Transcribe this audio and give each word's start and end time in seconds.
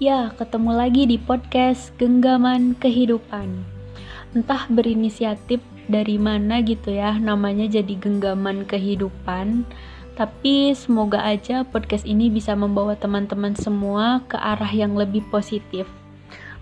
Ya, 0.00 0.32
ketemu 0.32 0.72
lagi 0.72 1.04
di 1.04 1.20
podcast 1.20 1.92
Genggaman 2.00 2.72
Kehidupan. 2.72 3.68
Entah 4.32 4.64
berinisiatif 4.72 5.60
dari 5.92 6.16
mana 6.16 6.64
gitu 6.64 6.88
ya, 6.88 7.20
namanya 7.20 7.68
jadi 7.68 8.00
Genggaman 8.00 8.64
Kehidupan. 8.64 9.68
Tapi 10.16 10.72
semoga 10.72 11.20
aja 11.20 11.68
podcast 11.68 12.08
ini 12.08 12.32
bisa 12.32 12.56
membawa 12.56 12.96
teman-teman 12.96 13.52
semua 13.60 14.24
ke 14.24 14.40
arah 14.40 14.72
yang 14.72 14.96
lebih 14.96 15.20
positif. 15.28 15.84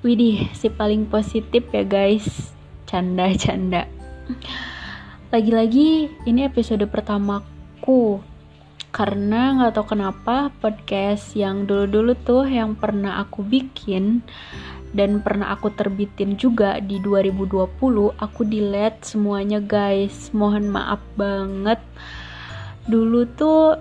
Widih, 0.03 0.51
si 0.51 0.67
paling 0.67 1.07
positif 1.07 1.63
ya 1.71 1.87
guys. 1.87 2.51
Canda-canda. 2.91 3.87
Lagi-lagi 5.31 6.11
ini 6.27 6.43
episode 6.43 6.83
pertamaku 6.91 8.19
karena 8.89 9.55
nggak 9.61 9.77
tahu 9.77 9.93
kenapa 9.93 10.49
podcast 10.65 11.37
yang 11.37 11.69
dulu-dulu 11.69 12.17
tuh 12.25 12.49
yang 12.49 12.73
pernah 12.73 13.21
aku 13.21 13.45
bikin 13.45 14.25
dan 14.97 15.21
pernah 15.21 15.53
aku 15.53 15.69
terbitin 15.77 16.41
juga 16.41 16.81
di 16.81 16.97
2020 17.05 17.69
aku 18.17 18.41
delete 18.49 19.05
semuanya 19.05 19.61
guys. 19.61 20.33
Mohon 20.33 20.73
maaf 20.73 21.03
banget. 21.21 21.81
Dulu 22.89 23.29
tuh 23.37 23.77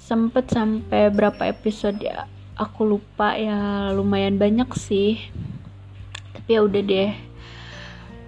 sempet 0.00 0.48
sampai 0.48 1.12
berapa 1.12 1.44
episode 1.44 2.00
ya? 2.00 2.24
Aku 2.56 2.88
lupa 2.88 3.36
ya 3.36 3.92
lumayan 3.92 4.40
banyak 4.40 4.72
sih. 4.72 5.20
Tapi 6.32 6.56
ya 6.56 6.64
udah 6.64 6.82
deh 6.82 7.29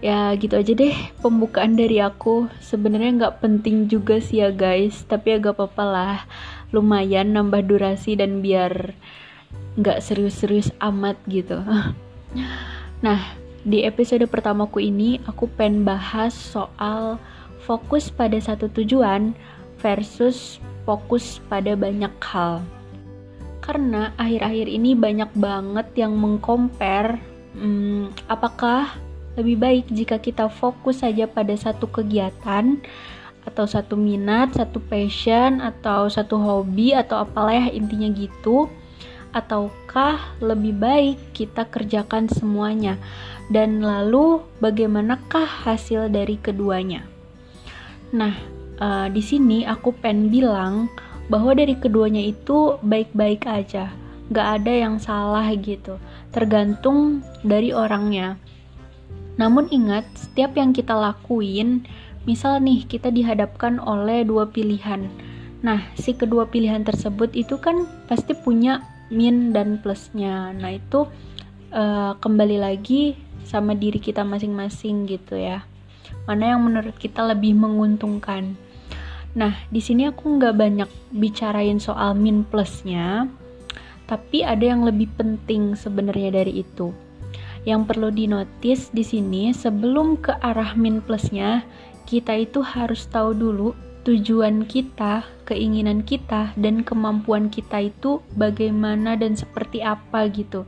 ya 0.03 0.35
gitu 0.37 0.59
aja 0.59 0.75
deh. 0.75 0.93
Pembukaan 1.23 1.79
dari 1.79 2.03
aku 2.03 2.51
sebenarnya 2.59 3.11
nggak 3.17 3.39
penting 3.41 3.87
juga 3.87 4.19
sih 4.19 4.43
ya 4.43 4.51
guys. 4.51 5.07
Tapi 5.07 5.39
agak 5.39 5.57
apa-apa 5.57 5.85
lah. 5.87 6.19
Lumayan 6.75 7.33
nambah 7.33 7.65
durasi 7.65 8.19
dan 8.19 8.43
biar 8.43 8.93
nggak 9.79 10.03
serius-serius 10.05 10.75
amat 10.83 11.17
gitu. 11.31 11.63
Nah 13.03 13.19
di 13.67 13.83
episode 13.83 14.23
pertamaku 14.31 14.79
ini 14.79 15.19
aku 15.27 15.51
pengen 15.51 15.83
bahas 15.83 16.31
soal 16.31 17.19
fokus 17.67 18.15
pada 18.15 18.39
satu 18.39 18.71
tujuan 18.71 19.35
versus 19.83 20.63
fokus 20.87 21.43
pada 21.51 21.75
banyak 21.75 22.15
hal. 22.23 22.63
Karena 23.63 24.15
akhir-akhir 24.19 24.67
ini 24.71 24.95
banyak 24.95 25.31
banget 25.35 25.87
yang 25.99 26.15
mengcompare 26.15 27.19
hmm, 27.55 28.15
apakah 28.27 28.91
lebih 29.37 29.57
baik 29.57 29.85
jika 29.89 30.21
kita 30.21 30.53
fokus 30.53 31.01
saja 31.01 31.25
pada 31.25 31.57
satu 31.57 31.89
kegiatan 31.89 32.81
atau 33.43 33.65
satu 33.67 33.99
minat, 33.99 34.55
satu 34.55 34.79
passion 34.79 35.59
atau 35.59 36.07
satu 36.07 36.39
hobi 36.39 36.95
atau 36.95 37.25
apalah 37.25 37.69
ya 37.69 37.73
intinya 37.73 38.09
gitu. 38.13 38.69
Ataukah 39.33 40.37
lebih 40.45 40.77
baik 40.77 41.17
kita 41.33 41.65
kerjakan 41.65 42.29
semuanya? 42.29 43.01
Dan 43.49 43.81
lalu 43.81 44.45
bagaimanakah 44.61 45.65
hasil 45.65 46.13
dari 46.13 46.37
keduanya? 46.37 47.09
Nah 48.13 48.37
uh, 48.77 49.09
di 49.09 49.25
sini 49.25 49.65
aku 49.65 49.97
pengen 49.97 50.29
bilang 50.29 50.93
bahwa 51.33 51.57
dari 51.57 51.73
keduanya 51.81 52.21
itu 52.21 52.77
baik-baik 52.85 53.49
aja. 53.49 53.89
Nggak 54.29 54.49
ada 54.61 54.73
yang 54.73 54.95
salah 55.01 55.49
gitu. 55.57 55.97
Tergantung 56.29 57.25
dari 57.41 57.73
orangnya 57.73 58.37
namun 59.43 59.67
ingat, 59.75 60.07
setiap 60.15 60.55
yang 60.55 60.71
kita 60.71 60.95
lakuin, 60.95 61.83
misal 62.23 62.63
nih 62.63 62.87
kita 62.87 63.11
dihadapkan 63.11 63.83
oleh 63.83 64.23
dua 64.23 64.47
pilihan. 64.47 65.11
Nah, 65.67 65.83
si 65.99 66.15
kedua 66.15 66.47
pilihan 66.47 66.87
tersebut 66.87 67.35
itu 67.35 67.59
kan 67.59 67.91
pasti 68.07 68.39
punya 68.39 68.87
min 69.11 69.51
dan 69.51 69.83
plusnya. 69.83 70.55
Nah, 70.55 70.79
itu 70.79 71.11
uh, 71.75 72.15
kembali 72.23 72.63
lagi 72.63 73.19
sama 73.43 73.75
diri 73.75 73.99
kita 73.99 74.23
masing-masing 74.23 75.11
gitu 75.11 75.35
ya. 75.35 75.67
Mana 76.31 76.55
yang 76.55 76.63
menurut 76.63 76.95
kita 76.95 77.27
lebih 77.27 77.59
menguntungkan. 77.59 78.55
Nah, 79.35 79.59
di 79.75 79.83
sini 79.83 80.07
aku 80.07 80.39
nggak 80.39 80.55
banyak 80.55 80.91
bicarain 81.11 81.83
soal 81.83 82.15
min 82.15 82.47
plusnya, 82.47 83.27
tapi 84.07 84.47
ada 84.47 84.63
yang 84.63 84.87
lebih 84.87 85.11
penting 85.19 85.75
sebenarnya 85.75 86.31
dari 86.31 86.63
itu 86.63 86.95
yang 87.63 87.87
perlu 87.87 88.11
dinotis 88.11 88.91
di 88.91 89.07
sini 89.07 89.55
sebelum 89.55 90.19
ke 90.19 90.35
arah 90.43 90.75
min 90.75 90.99
plusnya, 90.99 91.63
kita 92.07 92.35
itu 92.35 92.59
harus 92.61 93.07
tahu 93.07 93.33
dulu 93.33 93.71
tujuan 94.03 94.67
kita, 94.67 95.23
keinginan 95.47 96.03
kita, 96.03 96.51
dan 96.59 96.83
kemampuan 96.83 97.47
kita 97.47 97.87
itu 97.87 98.19
bagaimana 98.35 99.15
dan 99.15 99.39
seperti 99.39 99.79
apa 99.79 100.27
gitu. 100.35 100.67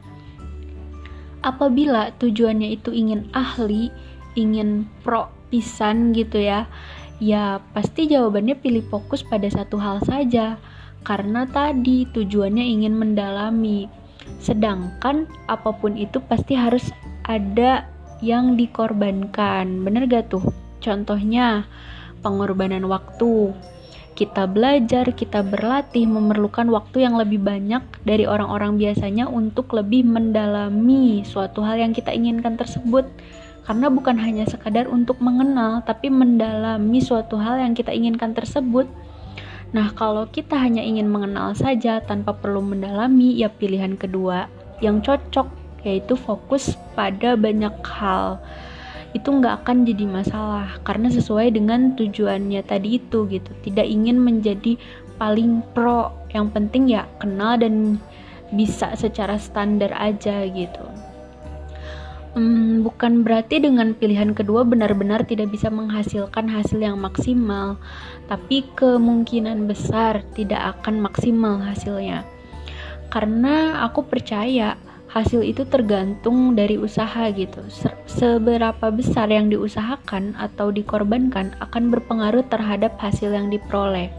Apabila 1.42 2.14
tujuannya 2.16 2.78
itu 2.78 2.94
ingin 2.94 3.28
ahli, 3.34 3.90
ingin 4.38 4.86
pro 5.02 5.28
pisan 5.50 6.14
gitu 6.14 6.40
ya, 6.40 6.70
ya 7.18 7.58
pasti 7.74 8.06
jawabannya 8.06 8.54
pilih 8.54 8.86
fokus 8.86 9.26
pada 9.26 9.50
satu 9.50 9.76
hal 9.82 9.98
saja. 10.06 10.56
Karena 11.04 11.44
tadi 11.44 12.08
tujuannya 12.08 12.64
ingin 12.64 12.96
mendalami, 12.96 13.92
Sedangkan 14.40 15.24
apa 15.48 15.72
pun 15.72 15.96
itu 15.96 16.20
pasti 16.20 16.52
harus 16.52 16.92
ada 17.24 17.88
yang 18.20 18.56
dikorbankan. 18.56 19.84
Bener 19.84 20.04
gak 20.04 20.32
tuh? 20.32 20.44
Contohnya 20.84 21.64
pengorbanan 22.20 22.84
waktu. 22.88 23.52
Kita 24.14 24.46
belajar, 24.46 25.10
kita 25.10 25.42
berlatih 25.42 26.06
memerlukan 26.06 26.70
waktu 26.70 27.02
yang 27.02 27.18
lebih 27.18 27.42
banyak 27.42 27.82
dari 28.06 28.30
orang-orang 28.30 28.78
biasanya 28.78 29.26
untuk 29.26 29.74
lebih 29.74 30.06
mendalami 30.06 31.26
suatu 31.26 31.66
hal 31.66 31.82
yang 31.82 31.90
kita 31.90 32.14
inginkan 32.14 32.54
tersebut. 32.54 33.10
Karena 33.66 33.90
bukan 33.90 34.20
hanya 34.20 34.46
sekadar 34.46 34.86
untuk 34.86 35.18
mengenal, 35.18 35.82
tapi 35.82 36.12
mendalami 36.12 37.02
suatu 37.02 37.40
hal 37.40 37.58
yang 37.58 37.74
kita 37.74 37.90
inginkan 37.90 38.36
tersebut 38.36 38.86
Nah, 39.74 39.90
kalau 39.98 40.30
kita 40.30 40.54
hanya 40.54 40.86
ingin 40.86 41.10
mengenal 41.10 41.50
saja 41.58 41.98
tanpa 41.98 42.30
perlu 42.30 42.62
mendalami, 42.62 43.34
ya 43.34 43.50
pilihan 43.50 43.98
kedua 43.98 44.46
yang 44.78 45.02
cocok 45.02 45.50
yaitu 45.82 46.14
fokus 46.14 46.78
pada 46.94 47.34
banyak 47.34 47.74
hal. 47.82 48.38
Itu 49.18 49.34
nggak 49.34 49.66
akan 49.66 49.82
jadi 49.82 50.06
masalah 50.06 50.78
karena 50.86 51.10
sesuai 51.10 51.58
dengan 51.58 51.98
tujuannya 51.98 52.62
tadi 52.62 53.02
itu 53.02 53.26
gitu. 53.26 53.50
Tidak 53.66 53.82
ingin 53.82 54.22
menjadi 54.22 54.78
paling 55.18 55.62
pro, 55.74 56.10
yang 56.30 56.54
penting 56.54 56.90
ya 56.94 57.10
kenal 57.18 57.58
dan 57.58 57.98
bisa 58.54 58.94
secara 58.94 59.38
standar 59.42 59.90
aja 59.94 60.46
gitu. 60.46 60.86
Hmm, 62.34 62.82
bukan 62.82 63.22
berarti 63.22 63.62
dengan 63.62 63.94
pilihan 63.94 64.34
kedua 64.34 64.66
benar-benar 64.66 65.22
tidak 65.22 65.54
bisa 65.54 65.70
menghasilkan 65.70 66.50
hasil 66.50 66.82
yang 66.82 66.98
maksimal, 66.98 67.78
tapi 68.26 68.66
kemungkinan 68.74 69.70
besar 69.70 70.26
tidak 70.34 70.74
akan 70.74 70.98
maksimal 70.98 71.62
hasilnya. 71.62 72.26
Karena 73.06 73.86
aku 73.86 74.02
percaya 74.02 74.74
hasil 75.14 75.46
itu 75.46 75.62
tergantung 75.70 76.58
dari 76.58 76.74
usaha 76.74 77.30
gitu. 77.30 77.62
Seberapa 78.10 78.90
besar 78.90 79.30
yang 79.30 79.46
diusahakan 79.46 80.34
atau 80.34 80.74
dikorbankan 80.74 81.54
akan 81.62 81.94
berpengaruh 81.94 82.42
terhadap 82.50 82.98
hasil 82.98 83.30
yang 83.30 83.46
diperoleh. 83.46 84.10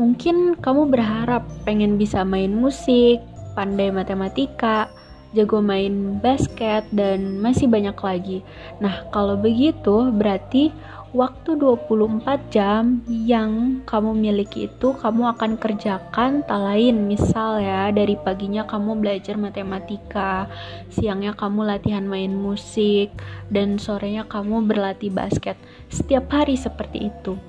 Mungkin 0.00 0.56
kamu 0.64 0.88
berharap 0.88 1.44
pengen 1.68 2.00
bisa 2.00 2.24
main 2.24 2.56
musik, 2.56 3.20
pandai 3.52 3.92
matematika, 3.92 4.88
jago 5.36 5.60
main 5.60 6.16
basket, 6.22 6.88
dan 6.92 7.40
masih 7.42 7.68
banyak 7.68 7.96
lagi. 7.96 8.38
Nah, 8.80 9.04
kalau 9.12 9.36
begitu 9.36 10.08
berarti 10.12 10.72
waktu 11.16 11.56
24 11.56 12.52
jam 12.52 13.00
yang 13.08 13.80
kamu 13.88 14.12
miliki 14.12 14.68
itu 14.68 14.92
kamu 14.92 15.32
akan 15.36 15.56
kerjakan 15.56 16.44
tak 16.44 16.60
lain. 16.60 17.08
Misal 17.08 17.64
ya 17.64 17.88
dari 17.88 18.16
paginya 18.16 18.68
kamu 18.68 19.00
belajar 19.00 19.40
matematika 19.40 20.48
siangnya 20.92 21.32
kamu 21.32 21.64
latihan 21.64 22.04
main 22.04 22.36
musik 22.36 23.12
dan 23.48 23.80
sorenya 23.80 24.28
kamu 24.28 24.68
berlatih 24.68 25.12
basket. 25.12 25.56
Setiap 25.88 26.28
hari 26.28 26.60
seperti 26.60 27.08
itu. 27.08 27.40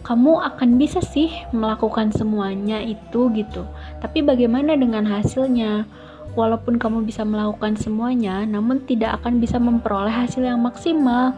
Kamu 0.00 0.40
akan 0.40 0.80
bisa 0.80 1.04
sih 1.04 1.28
melakukan 1.52 2.08
semuanya 2.14 2.80
itu 2.80 3.28
gitu. 3.36 3.68
Tapi 4.00 4.24
bagaimana 4.24 4.72
dengan 4.72 5.04
hasilnya 5.04 5.84
walaupun 6.38 6.78
kamu 6.78 7.06
bisa 7.06 7.26
melakukan 7.26 7.74
semuanya, 7.74 8.46
namun 8.46 8.82
tidak 8.86 9.22
akan 9.22 9.42
bisa 9.42 9.58
memperoleh 9.58 10.12
hasil 10.12 10.46
yang 10.46 10.62
maksimal. 10.62 11.34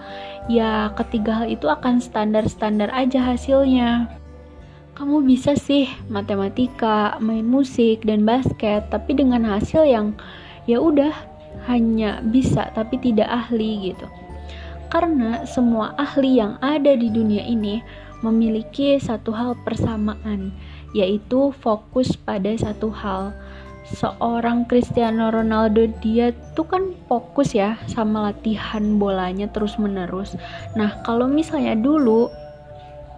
Ya, 0.50 0.92
ketiga 0.98 1.42
hal 1.42 1.46
itu 1.48 1.70
akan 1.70 2.02
standar-standar 2.02 2.92
aja 2.92 3.22
hasilnya. 3.22 4.10
Kamu 4.92 5.24
bisa 5.24 5.56
sih 5.56 5.88
matematika, 6.12 7.16
main 7.18 7.48
musik, 7.48 8.04
dan 8.04 8.28
basket, 8.28 8.84
tapi 8.92 9.16
dengan 9.16 9.48
hasil 9.48 9.88
yang 9.88 10.12
ya 10.68 10.78
udah 10.78 11.12
hanya 11.64 12.20
bisa 12.20 12.68
tapi 12.76 13.00
tidak 13.00 13.28
ahli 13.28 13.92
gitu. 13.92 14.06
Karena 14.92 15.48
semua 15.48 15.96
ahli 15.96 16.36
yang 16.36 16.60
ada 16.60 16.92
di 16.92 17.08
dunia 17.08 17.40
ini 17.48 17.80
memiliki 18.20 19.00
satu 19.00 19.32
hal 19.32 19.56
persamaan, 19.64 20.52
yaitu 20.92 21.50
fokus 21.64 22.12
pada 22.14 22.52
satu 22.60 22.92
hal 22.92 23.32
seorang 23.92 24.64
Cristiano 24.66 25.28
Ronaldo 25.28 25.86
dia 26.00 26.32
tuh 26.56 26.64
kan 26.64 26.82
fokus 27.06 27.52
ya 27.52 27.76
sama 27.88 28.32
latihan 28.32 28.96
bolanya 28.96 29.46
terus 29.52 29.76
menerus 29.76 30.34
nah 30.74 31.00
kalau 31.04 31.28
misalnya 31.28 31.76
dulu 31.76 32.32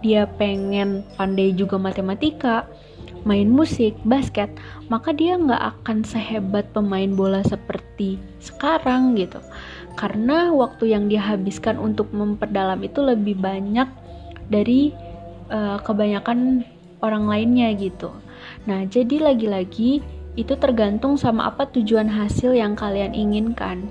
dia 0.03 0.27
pengen 0.37 1.01
pandai 1.15 1.55
juga 1.55 1.79
matematika 1.79 2.67
main 3.25 3.49
musik, 3.49 3.97
basket, 4.05 4.53
maka 4.87 5.09
dia 5.11 5.35
nggak 5.35 5.81
akan 5.81 6.05
sehebat 6.05 6.69
pemain 6.71 7.09
bola 7.09 7.41
seperti 7.41 8.21
sekarang 8.37 9.17
gitu. 9.17 9.41
Karena 9.97 10.53
waktu 10.53 10.93
yang 10.93 11.09
dihabiskan 11.09 11.81
untuk 11.81 12.13
memperdalam 12.13 12.79
itu 12.85 13.01
lebih 13.01 13.41
banyak 13.41 13.89
dari 14.53 14.93
uh, 15.49 15.81
kebanyakan 15.81 16.61
orang 17.01 17.25
lainnya 17.25 17.73
gitu. 17.73 18.13
Nah, 18.69 18.85
jadi 18.85 19.33
lagi-lagi 19.33 20.05
itu 20.35 20.55
tergantung 20.59 21.15
sama 21.15 21.47
apa 21.47 21.67
tujuan 21.71 22.07
hasil 22.11 22.55
yang 22.55 22.75
kalian 22.75 23.15
inginkan. 23.15 23.87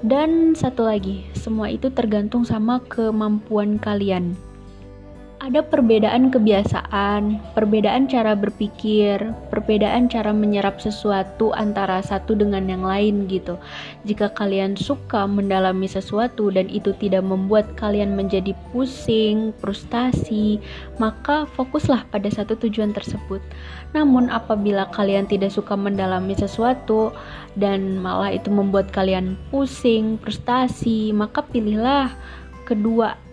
Dan 0.00 0.56
satu 0.56 0.88
lagi, 0.88 1.28
semua 1.36 1.68
itu 1.68 1.92
tergantung 1.92 2.44
sama 2.44 2.80
kemampuan 2.88 3.76
kalian 3.76 4.32
ada 5.40 5.64
perbedaan 5.64 6.28
kebiasaan, 6.28 7.40
perbedaan 7.56 8.04
cara 8.12 8.36
berpikir, 8.36 9.16
perbedaan 9.48 10.04
cara 10.12 10.36
menyerap 10.36 10.84
sesuatu 10.84 11.56
antara 11.56 12.04
satu 12.04 12.36
dengan 12.36 12.68
yang 12.68 12.84
lain 12.84 13.24
gitu. 13.24 13.56
Jika 14.04 14.36
kalian 14.36 14.76
suka 14.76 15.24
mendalami 15.24 15.88
sesuatu 15.88 16.52
dan 16.52 16.68
itu 16.68 16.92
tidak 17.00 17.24
membuat 17.24 17.72
kalian 17.80 18.12
menjadi 18.12 18.52
pusing, 18.68 19.56
frustasi, 19.64 20.60
maka 21.00 21.48
fokuslah 21.56 22.04
pada 22.12 22.28
satu 22.28 22.60
tujuan 22.60 22.92
tersebut. 22.92 23.40
Namun 23.96 24.28
apabila 24.28 24.92
kalian 24.92 25.24
tidak 25.24 25.56
suka 25.56 25.72
mendalami 25.72 26.36
sesuatu 26.36 27.16
dan 27.56 27.96
malah 27.96 28.36
itu 28.36 28.52
membuat 28.52 28.92
kalian 28.92 29.40
pusing, 29.48 30.20
frustasi, 30.20 31.16
maka 31.16 31.40
pilihlah 31.48 32.12
kedua 32.68 33.29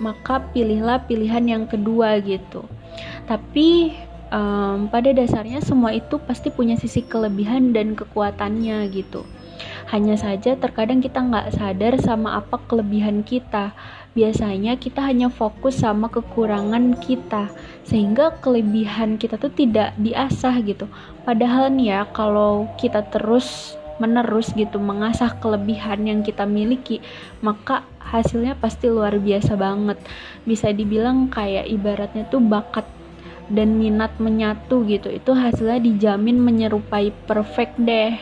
maka 0.00 0.40
pilihlah 0.52 1.04
pilihan 1.04 1.44
yang 1.44 1.64
kedua 1.68 2.20
gitu. 2.22 2.64
Tapi 3.28 3.92
um, 4.32 4.88
pada 4.88 5.12
dasarnya 5.12 5.60
semua 5.60 5.92
itu 5.92 6.16
pasti 6.22 6.48
punya 6.48 6.74
sisi 6.80 7.04
kelebihan 7.04 7.76
dan 7.76 7.92
kekuatannya 7.92 8.88
gitu. 8.90 9.22
Hanya 9.92 10.16
saja 10.16 10.56
terkadang 10.56 11.04
kita 11.04 11.20
nggak 11.20 11.52
sadar 11.54 12.00
sama 12.00 12.40
apa 12.40 12.56
kelebihan 12.64 13.20
kita. 13.22 13.76
Biasanya 14.12 14.76
kita 14.76 15.00
hanya 15.00 15.32
fokus 15.32 15.80
sama 15.80 16.12
kekurangan 16.12 17.00
kita, 17.00 17.48
sehingga 17.80 18.36
kelebihan 18.44 19.16
kita 19.16 19.40
tuh 19.40 19.48
tidak 19.48 19.96
diasah 19.96 20.60
gitu. 20.60 20.84
Padahal 21.24 21.72
nih 21.72 21.96
ya, 21.96 22.00
kalau 22.12 22.68
kita 22.76 23.08
terus 23.08 23.80
menerus 24.00 24.54
gitu 24.56 24.80
mengasah 24.80 25.36
kelebihan 25.42 26.04
yang 26.06 26.20
kita 26.24 26.46
miliki, 26.48 27.02
maka 27.44 27.84
hasilnya 28.00 28.56
pasti 28.56 28.88
luar 28.88 29.18
biasa 29.18 29.58
banget. 29.58 29.98
Bisa 30.48 30.70
dibilang 30.70 31.28
kayak 31.28 31.68
ibaratnya 31.68 32.28
tuh 32.28 32.40
bakat 32.40 32.84
dan 33.52 33.76
minat 33.76 34.12
menyatu 34.16 34.86
gitu. 34.88 35.12
Itu 35.12 35.36
hasilnya 35.36 35.82
dijamin 35.82 36.40
menyerupai 36.40 37.12
perfect 37.28 37.76
deh. 37.82 38.16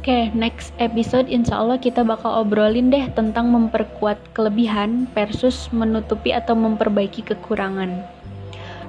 Oke, 0.00 0.08
okay, 0.08 0.22
next 0.32 0.72
episode 0.80 1.28
insya 1.28 1.60
Allah 1.60 1.76
kita 1.76 2.00
bakal 2.00 2.32
obrolin 2.40 2.88
deh 2.88 3.04
tentang 3.12 3.52
memperkuat 3.52 4.16
kelebihan 4.32 5.04
versus 5.12 5.68
menutupi 5.76 6.32
atau 6.32 6.56
memperbaiki 6.56 7.20
kekurangan. 7.20 8.00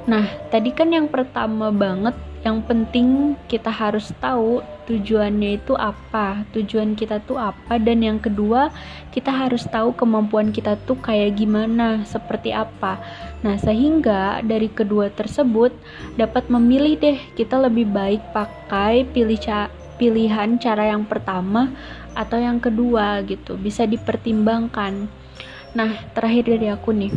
Nah, 0.08 0.26
tadi 0.50 0.72
kan 0.72 0.96
yang 0.96 1.12
pertama 1.12 1.68
banget 1.68 2.16
yang 2.42 2.66
penting 2.66 3.38
kita 3.46 3.70
harus 3.70 4.10
tahu 4.18 4.66
tujuannya 4.90 5.62
itu 5.62 5.78
apa, 5.78 6.42
tujuan 6.58 6.98
kita 6.98 7.22
tuh 7.22 7.38
apa, 7.38 7.78
dan 7.78 8.02
yang 8.02 8.18
kedua 8.18 8.74
kita 9.14 9.30
harus 9.30 9.62
tahu 9.70 9.94
kemampuan 9.94 10.50
kita 10.50 10.74
tuh 10.90 10.98
kayak 10.98 11.38
gimana, 11.38 12.02
seperti 12.02 12.50
apa. 12.50 12.98
Nah, 13.46 13.62
sehingga 13.62 14.42
dari 14.42 14.74
kedua 14.74 15.14
tersebut 15.14 15.70
dapat 16.18 16.50
memilih 16.50 16.98
deh 16.98 17.20
kita 17.38 17.62
lebih 17.62 17.86
baik 17.86 18.22
pakai 18.34 19.06
pilih 19.06 19.38
ca 19.38 19.70
pilihan 20.02 20.58
cara 20.58 20.90
yang 20.90 21.06
pertama 21.06 21.70
atau 22.18 22.42
yang 22.42 22.58
kedua 22.58 23.22
gitu, 23.30 23.54
bisa 23.54 23.86
dipertimbangkan. 23.86 25.06
Nah, 25.78 25.92
terakhir 26.18 26.58
dari 26.58 26.68
aku 26.74 26.90
nih, 26.90 27.14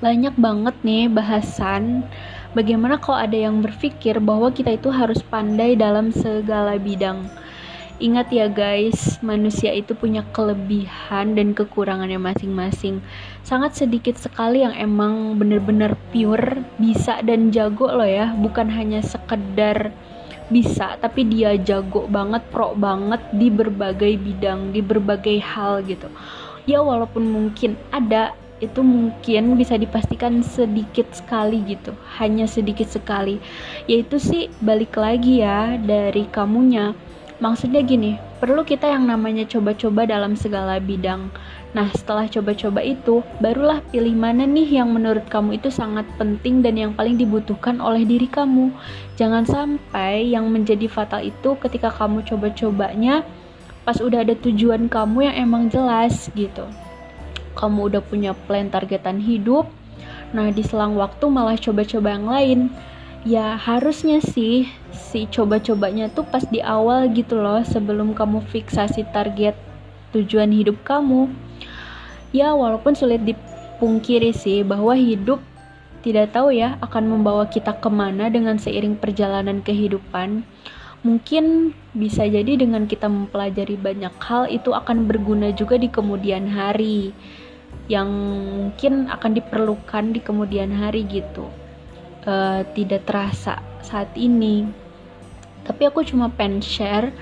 banyak 0.00 0.34
banget 0.34 0.74
nih 0.80 1.12
bahasan 1.12 2.08
Bagaimana 2.54 3.02
kalau 3.02 3.18
ada 3.18 3.34
yang 3.34 3.58
berpikir 3.66 4.22
bahwa 4.22 4.46
kita 4.54 4.78
itu 4.78 4.86
harus 4.86 5.18
pandai 5.26 5.74
dalam 5.74 6.14
segala 6.14 6.78
bidang? 6.78 7.26
Ingat 7.98 8.30
ya 8.30 8.46
guys, 8.46 9.18
manusia 9.26 9.74
itu 9.74 9.94
punya 9.98 10.22
kelebihan 10.30 11.34
dan 11.34 11.50
kekurangannya 11.50 12.22
masing-masing. 12.22 13.02
Sangat 13.42 13.74
sedikit 13.74 14.14
sekali 14.14 14.62
yang 14.62 14.70
emang 14.74 15.34
bener-bener 15.34 15.98
pure, 16.14 16.62
bisa 16.78 17.18
dan 17.26 17.50
jago 17.50 17.90
loh 17.90 18.06
ya, 18.06 18.30
bukan 18.38 18.70
hanya 18.70 19.02
sekedar 19.02 19.90
bisa, 20.46 20.94
tapi 21.02 21.26
dia 21.26 21.58
jago 21.58 22.06
banget, 22.06 22.46
pro 22.54 22.70
banget 22.78 23.22
di 23.34 23.50
berbagai 23.50 24.14
bidang, 24.14 24.70
di 24.70 24.78
berbagai 24.78 25.42
hal 25.42 25.82
gitu. 25.82 26.06
Ya 26.70 26.86
walaupun 26.86 27.26
mungkin 27.26 27.74
ada 27.90 28.30
itu 28.62 28.80
mungkin 28.86 29.58
bisa 29.58 29.74
dipastikan 29.74 30.42
sedikit 30.46 31.10
sekali 31.10 31.62
gitu 31.66 31.90
hanya 32.20 32.46
sedikit 32.46 32.86
sekali. 32.86 33.42
Yaitu 33.90 34.22
sih 34.22 34.52
balik 34.62 34.94
lagi 34.94 35.42
ya 35.42 35.74
dari 35.80 36.30
kamunya. 36.30 36.94
Maksudnya 37.42 37.82
gini 37.82 38.14
perlu 38.38 38.62
kita 38.62 38.86
yang 38.86 39.10
namanya 39.10 39.42
coba-coba 39.48 40.06
dalam 40.06 40.38
segala 40.38 40.78
bidang. 40.78 41.34
Nah 41.74 41.90
setelah 41.90 42.30
coba-coba 42.30 42.78
itu 42.86 43.26
barulah 43.42 43.82
pilih 43.90 44.14
mana 44.14 44.46
nih 44.46 44.78
yang 44.78 44.94
menurut 44.94 45.26
kamu 45.26 45.58
itu 45.58 45.74
sangat 45.74 46.06
penting 46.14 46.62
dan 46.62 46.78
yang 46.78 46.92
paling 46.94 47.18
dibutuhkan 47.18 47.82
oleh 47.82 48.06
diri 48.06 48.30
kamu. 48.30 48.70
Jangan 49.18 49.42
sampai 49.42 50.30
yang 50.30 50.46
menjadi 50.46 50.86
fatal 50.86 51.26
itu 51.26 51.58
ketika 51.58 51.90
kamu 51.90 52.22
coba-cobanya 52.22 53.26
pas 53.84 54.00
udah 54.00 54.24
ada 54.24 54.32
tujuan 54.38 54.88
kamu 54.88 55.28
yang 55.28 55.36
emang 55.50 55.62
jelas 55.68 56.32
gitu 56.32 56.64
kamu 57.54 57.94
udah 57.94 58.02
punya 58.02 58.34
plan 58.34 58.68
targetan 58.68 59.22
hidup, 59.22 59.70
nah 60.34 60.50
di 60.50 60.60
selang 60.66 60.98
waktu 60.98 61.24
malah 61.30 61.56
coba-coba 61.56 62.18
yang 62.18 62.26
lain. 62.26 62.60
Ya 63.24 63.56
harusnya 63.56 64.20
sih 64.20 64.68
si 64.92 65.24
coba-cobanya 65.32 66.12
tuh 66.12 66.28
pas 66.28 66.44
di 66.44 66.60
awal 66.60 67.08
gitu 67.16 67.40
loh 67.40 67.64
sebelum 67.64 68.12
kamu 68.12 68.44
fiksasi 68.52 69.08
target 69.16 69.56
tujuan 70.12 70.52
hidup 70.52 70.76
kamu. 70.84 71.32
Ya 72.36 72.52
walaupun 72.52 72.92
sulit 72.92 73.24
dipungkiri 73.24 74.36
sih 74.36 74.60
bahwa 74.60 74.92
hidup 74.92 75.40
tidak 76.04 76.36
tahu 76.36 76.52
ya 76.52 76.76
akan 76.84 77.16
membawa 77.16 77.48
kita 77.48 77.80
ke 77.80 77.88
mana 77.88 78.28
dengan 78.28 78.60
seiring 78.60 79.00
perjalanan 79.00 79.64
kehidupan. 79.64 80.44
Mungkin 81.00 81.72
bisa 81.96 82.28
jadi 82.28 82.60
dengan 82.60 82.84
kita 82.84 83.08
mempelajari 83.08 83.76
banyak 83.76 84.12
hal 84.20 84.48
itu 84.52 84.72
akan 84.72 85.08
berguna 85.08 85.52
juga 85.52 85.80
di 85.80 85.88
kemudian 85.88 86.48
hari 86.48 87.16
yang 87.86 88.08
mungkin 88.08 89.12
akan 89.12 89.36
diperlukan 89.36 90.16
di 90.16 90.20
kemudian 90.24 90.72
hari 90.72 91.04
gitu. 91.04 91.48
Uh, 92.24 92.64
tidak 92.72 93.04
terasa 93.04 93.60
saat 93.84 94.08
ini. 94.16 94.64
Tapi 95.64 95.88
aku 95.88 96.04
cuma 96.04 96.32
pengen 96.32 96.64
share 96.64 97.12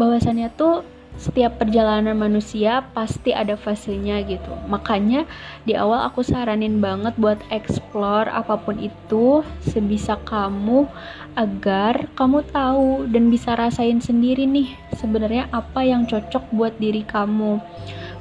bahwasannya 0.00 0.48
tuh 0.56 0.84
setiap 1.16 1.56
perjalanan 1.56 2.12
manusia 2.12 2.84
pasti 2.92 3.32
ada 3.32 3.56
fasenya 3.56 4.20
gitu. 4.28 4.52
Makanya 4.68 5.24
di 5.64 5.72
awal 5.72 6.04
aku 6.04 6.20
saranin 6.20 6.78
banget 6.84 7.16
buat 7.16 7.40
explore 7.48 8.28
apa 8.28 8.60
pun 8.60 8.76
itu 8.76 9.40
sebisa 9.64 10.20
kamu 10.28 10.84
agar 11.36 12.08
kamu 12.16 12.44
tahu 12.52 13.08
dan 13.08 13.32
bisa 13.32 13.56
rasain 13.56 14.00
sendiri 14.00 14.44
nih 14.44 14.76
sebenarnya 14.96 15.48
apa 15.52 15.84
yang 15.84 16.04
cocok 16.04 16.44
buat 16.52 16.76
diri 16.76 17.04
kamu 17.04 17.60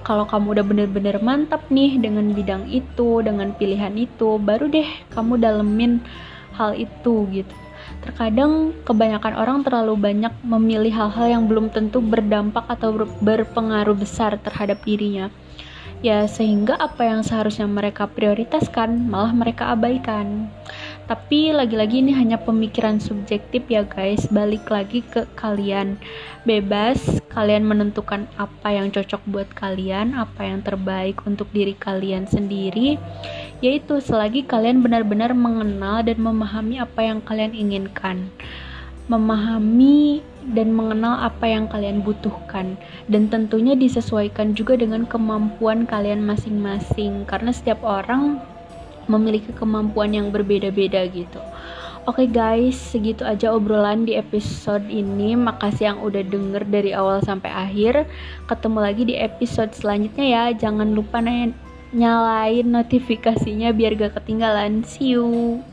kalau 0.06 0.30
kamu 0.30 0.62
udah 0.62 0.66
bener-bener 0.70 1.18
mantap 1.18 1.66
nih 1.74 1.98
dengan 1.98 2.30
bidang 2.30 2.70
itu, 2.70 3.26
dengan 3.26 3.58
pilihan 3.58 3.98
itu, 3.98 4.38
baru 4.38 4.70
deh 4.70 4.86
kamu 5.18 5.42
dalemin 5.42 5.98
hal 6.54 6.78
itu 6.78 7.26
gitu. 7.34 7.56
Terkadang 8.06 8.78
kebanyakan 8.86 9.34
orang 9.34 9.58
terlalu 9.66 9.98
banyak 9.98 10.34
memilih 10.46 10.94
hal-hal 10.94 11.26
yang 11.26 11.44
belum 11.50 11.74
tentu 11.74 12.06
berdampak 12.06 12.70
atau 12.70 12.94
berpengaruh 13.18 13.98
besar 13.98 14.38
terhadap 14.38 14.78
dirinya. 14.86 15.34
Ya, 16.06 16.30
sehingga 16.30 16.78
apa 16.78 17.02
yang 17.02 17.26
seharusnya 17.26 17.66
mereka 17.66 18.06
prioritaskan 18.06 19.10
malah 19.10 19.34
mereka 19.34 19.74
abaikan. 19.74 20.54
Tapi 21.06 21.54
lagi-lagi 21.54 22.02
ini 22.02 22.18
hanya 22.18 22.42
pemikiran 22.42 22.98
subjektif 22.98 23.70
ya 23.70 23.86
guys, 23.86 24.26
balik 24.34 24.66
lagi 24.74 25.06
ke 25.06 25.30
kalian. 25.38 26.02
Bebas 26.50 27.22
kalian 27.30 27.62
menentukan 27.62 28.26
apa 28.42 28.74
yang 28.74 28.90
cocok 28.90 29.22
buat 29.30 29.46
kalian, 29.54 30.18
apa 30.18 30.50
yang 30.50 30.66
terbaik 30.66 31.22
untuk 31.30 31.46
diri 31.54 31.78
kalian 31.78 32.26
sendiri. 32.26 32.98
Yaitu 33.62 34.02
selagi 34.02 34.50
kalian 34.50 34.82
benar-benar 34.82 35.38
mengenal 35.38 36.02
dan 36.02 36.18
memahami 36.18 36.82
apa 36.82 37.06
yang 37.06 37.22
kalian 37.22 37.54
inginkan. 37.54 38.34
memahami 39.06 40.26
dan 40.58 40.74
mengenal 40.74 41.30
apa 41.30 41.46
yang 41.46 41.70
kalian 41.70 42.02
butuhkan 42.02 42.74
dan 43.06 43.30
tentunya 43.30 43.78
disesuaikan 43.78 44.58
juga 44.58 44.74
dengan 44.82 45.06
kemampuan 45.06 45.86
kalian 45.86 46.26
masing-masing 46.26 47.22
karena 47.30 47.54
setiap 47.54 47.86
orang 47.86 48.42
memiliki 49.06 49.52
kemampuan 49.54 50.14
yang 50.14 50.30
berbeda-beda 50.30 51.06
gitu. 51.10 51.42
Oke 52.06 52.22
okay 52.22 52.30
guys, 52.30 52.78
segitu 52.78 53.26
aja 53.26 53.50
obrolan 53.50 54.06
di 54.06 54.14
episode 54.14 54.86
ini. 54.94 55.34
Makasih 55.34 55.90
yang 55.90 56.00
udah 56.06 56.22
denger 56.22 56.62
dari 56.70 56.94
awal 56.94 57.18
sampai 57.26 57.50
akhir. 57.50 58.06
Ketemu 58.46 58.78
lagi 58.78 59.04
di 59.10 59.16
episode 59.18 59.74
selanjutnya 59.74 60.26
ya. 60.30 60.44
Jangan 60.54 60.94
lupa 60.94 61.18
nyalain 61.90 62.68
notifikasinya 62.70 63.74
biar 63.74 63.98
gak 63.98 64.22
ketinggalan. 64.22 64.86
See 64.86 65.18
you. 65.18 65.66